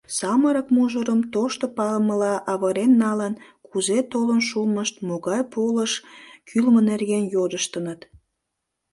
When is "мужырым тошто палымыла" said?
0.75-2.33